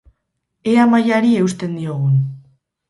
Ea 0.71 0.85
mailari 0.93 1.37
eusten 1.43 1.79
diogun. 1.81 2.21